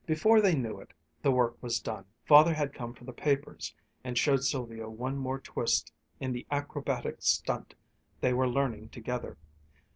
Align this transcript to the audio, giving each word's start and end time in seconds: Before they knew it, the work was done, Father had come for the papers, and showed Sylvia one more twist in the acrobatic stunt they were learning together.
Before 0.07 0.41
they 0.41 0.55
knew 0.55 0.79
it, 0.79 0.93
the 1.21 1.29
work 1.29 1.61
was 1.61 1.79
done, 1.79 2.05
Father 2.25 2.55
had 2.55 2.73
come 2.73 2.95
for 2.95 3.03
the 3.03 3.13
papers, 3.13 3.75
and 4.03 4.17
showed 4.17 4.43
Sylvia 4.43 4.89
one 4.89 5.15
more 5.15 5.39
twist 5.39 5.93
in 6.19 6.31
the 6.31 6.47
acrobatic 6.49 7.17
stunt 7.19 7.75
they 8.19 8.33
were 8.33 8.49
learning 8.49 8.89
together. 8.89 9.37